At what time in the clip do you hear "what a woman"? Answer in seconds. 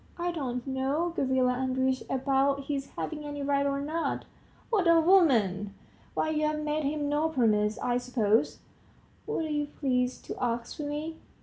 4.71-5.75